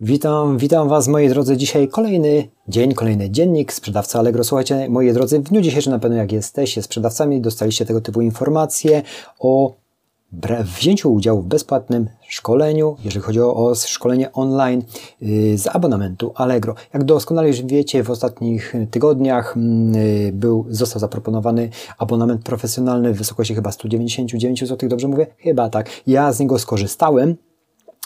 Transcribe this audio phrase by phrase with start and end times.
[0.00, 1.56] Witam, witam Was moi drodzy.
[1.56, 4.44] Dzisiaj kolejny dzień, kolejny dziennik sprzedawca Allegro.
[4.44, 9.02] Słuchajcie, moi drodzy, w dniu dzisiejszym na pewno jak jesteście sprzedawcami, dostaliście tego typu informacje
[9.38, 9.74] o
[10.64, 14.82] wzięciu udziału w bezpłatnym szkoleniu, jeżeli chodzi o szkolenie online
[15.20, 16.74] yy, z abonamentu Allegro.
[16.94, 19.54] Jak doskonale już wiecie, w ostatnich tygodniach
[19.92, 25.26] yy, był, został zaproponowany abonament profesjonalny w wysokości chyba 199 zł, dobrze mówię?
[25.38, 25.90] Chyba tak.
[26.06, 27.36] Ja z niego skorzystałem.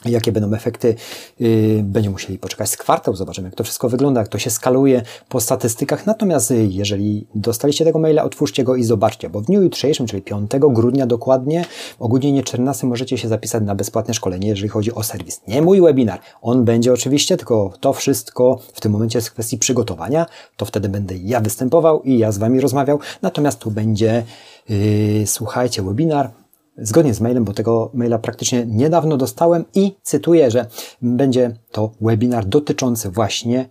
[0.05, 0.95] Jakie będą efekty?
[1.41, 5.03] Yy, będziemy musieli poczekać z kwartał, zobaczymy jak to wszystko wygląda, jak to się skaluje
[5.29, 6.07] po statystykach.
[6.07, 10.23] Natomiast y, jeżeli dostaliście tego maila, otwórzcie go i zobaczcie, bo w dniu jutrzejszym, czyli
[10.23, 11.65] 5 grudnia dokładnie,
[11.99, 15.41] o godzinie 14 możecie się zapisać na bezpłatne szkolenie, jeżeli chodzi o serwis.
[15.49, 19.59] Nie mój webinar, on będzie oczywiście, tylko to wszystko w tym momencie jest w kwestii
[19.59, 24.25] przygotowania, to wtedy będę ja występował i ja z Wami rozmawiał, natomiast tu będzie,
[24.69, 26.42] yy, słuchajcie, webinar
[26.79, 30.67] zgodnie z mailem, bo tego maila praktycznie niedawno dostałem i cytuję, że
[31.03, 33.69] będzie to webinar dotyczący właśnie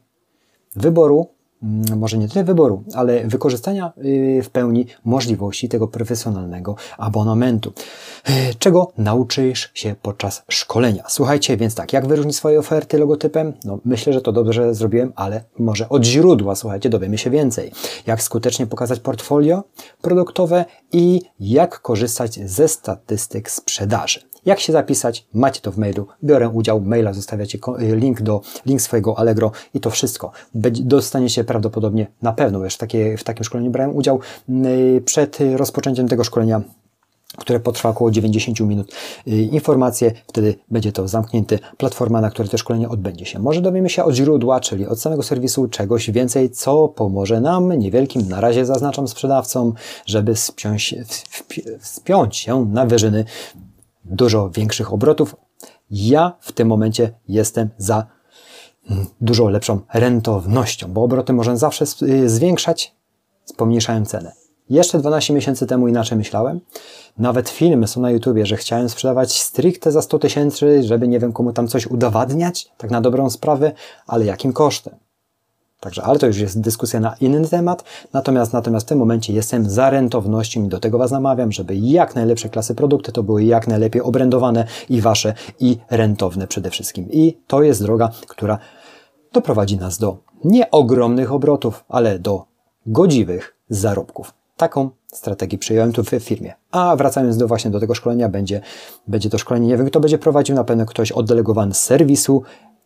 [0.75, 1.27] wyboru
[1.97, 7.73] może nie tyle wyboru, ale wykorzystania y, w pełni możliwości tego profesjonalnego abonamentu.
[8.29, 11.03] Y, czego nauczysz się podczas szkolenia?
[11.07, 13.53] Słuchajcie, więc tak, jak wyróżnić swoje oferty logotypem?
[13.65, 17.71] No, myślę, że to dobrze zrobiłem, ale może od źródła, słuchajcie, dowiemy się więcej.
[18.07, 19.63] Jak skutecznie pokazać portfolio
[20.01, 24.30] produktowe i jak korzystać ze statystyk sprzedaży.
[24.45, 25.27] Jak się zapisać?
[25.33, 26.07] Macie to w mailu.
[26.23, 30.31] Biorę udział, maila zostawiacie y, link do link swojego Allegro i to wszystko.
[30.55, 36.23] Dostaniecie prawdopodobnie na pewno, już takie, w takim szkoleniu brałem udział y, przed rozpoczęciem tego
[36.23, 36.61] szkolenia
[37.37, 38.93] które potrwa około 90 minut.
[39.27, 43.39] Y, informacje, wtedy będzie to zamknięte platforma, na której to szkolenie odbędzie się.
[43.39, 48.29] Może dowiemy się od źródła, czyli od samego serwisu czegoś więcej, co pomoże nam, niewielkim,
[48.29, 49.73] na razie zaznaczam sprzedawcom,
[50.05, 50.95] żeby spiąć,
[51.79, 53.25] wspiąć się na wyżyny
[54.05, 55.35] dużo większych obrotów.
[55.91, 58.05] Ja w tym momencie jestem za
[58.89, 62.95] mm, dużo lepszą rentownością, bo obroty można zawsze y, zwiększać,
[63.57, 64.31] pomniejszając cenę.
[64.69, 66.59] Jeszcze 12 miesięcy temu inaczej myślałem.
[67.17, 71.33] Nawet filmy są na YouTubie, że chciałem sprzedawać stricte za 100 tysięcy, żeby nie wiem
[71.33, 73.71] komu tam coś udowadniać, tak na dobrą sprawę,
[74.07, 74.95] ale jakim kosztem?
[75.81, 77.83] Także, ale to już jest dyskusja na inny temat.
[78.13, 82.15] Natomiast, natomiast w tym momencie jestem za rentownością i do tego Was namawiam, żeby jak
[82.15, 87.07] najlepsze klasy produkty to były jak najlepiej obrędowane i Wasze i rentowne przede wszystkim.
[87.11, 88.57] I to jest droga, która
[89.33, 92.45] doprowadzi nas do nie ogromnych obrotów, ale do
[92.85, 94.33] godziwych zarobków.
[94.57, 96.53] Taką strategię przyjąłem tu w firmie.
[96.71, 98.61] A wracając do właśnie do tego szkolenia, będzie,
[99.07, 102.43] będzie to szkolenie, nie wiem kto będzie prowadził, na pewno ktoś oddelegowany z serwisu,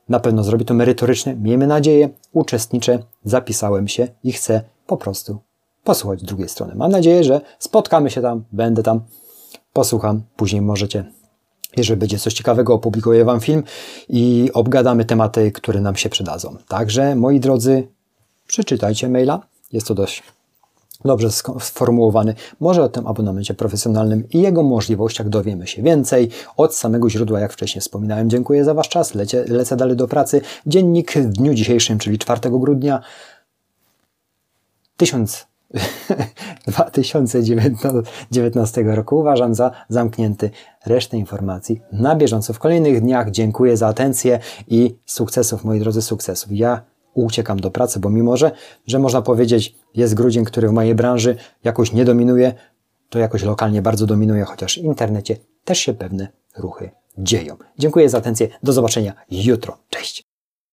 [0.09, 5.37] na pewno zrobi to merytorycznie, miejmy nadzieję, uczestniczę, zapisałem się i chcę po prostu
[5.83, 6.75] posłuchać drugiej strony.
[6.75, 9.01] Mam nadzieję, że spotkamy się tam, będę tam,
[9.73, 11.05] posłucham, później możecie
[11.77, 13.63] jeżeli będzie coś ciekawego, opublikuję Wam film
[14.09, 16.57] i obgadamy tematy, które nam się przydadzą.
[16.67, 17.87] Także, moi drodzy,
[18.47, 19.47] przeczytajcie maila.
[19.71, 20.23] Jest to dość
[21.05, 21.29] dobrze
[21.59, 22.35] sformułowany.
[22.59, 27.53] Może o tym abonamencie profesjonalnym i jego możliwościach dowiemy się więcej od samego źródła, jak
[27.53, 28.29] wcześniej wspominałem.
[28.29, 29.15] Dziękuję za Wasz czas.
[29.15, 30.41] Lecie, lecę dalej do pracy.
[30.67, 33.01] Dziennik w dniu dzisiejszym, czyli 4 grudnia
[34.97, 35.47] 1000
[36.67, 40.49] 2019 roku uważam za zamknięty.
[40.85, 43.31] Resztę informacji na bieżąco w kolejnych dniach.
[43.31, 46.51] Dziękuję za atencję i sukcesów, moi drodzy, sukcesów.
[46.51, 46.81] Ja
[47.23, 48.51] uciekam do pracy, bo mimo, że,
[48.87, 52.53] że można powiedzieć, jest grudzień, który w mojej branży jakoś nie dominuje,
[53.09, 56.27] to jakoś lokalnie bardzo dominuje, chociaż w internecie też się pewne
[56.57, 57.57] ruchy dzieją.
[57.79, 58.47] Dziękuję za atencję.
[58.63, 59.77] Do zobaczenia jutro.
[59.89, 60.34] Cześć!